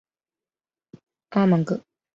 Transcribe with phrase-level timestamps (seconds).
[1.29, 1.79] 阿芒格。